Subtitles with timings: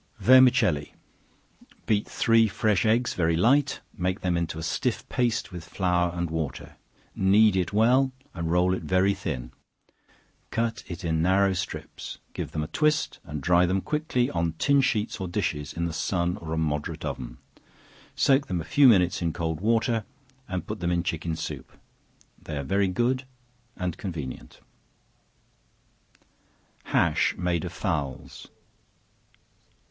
[0.17, 0.95] Vermicelli.
[1.85, 6.31] Beat three fresh eggs very light, make them into a stiff paste, with flour and
[6.31, 6.75] water;
[7.13, 9.51] knead it well, and roll it very thin,
[10.49, 14.81] cut it in narrow strips, give them a twist, and dry them quickly, on tin
[14.81, 17.37] sheets or dishes, in the sun or a moderate oven;
[18.15, 20.03] soak them a few minutes in cold water,
[20.47, 21.73] and put them in chicken soup.
[22.41, 23.25] They are very good
[23.77, 24.61] and convenient.
[26.85, 28.47] Hash made of Fowls.